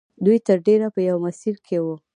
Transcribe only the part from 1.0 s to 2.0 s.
یوه مسیر کې وو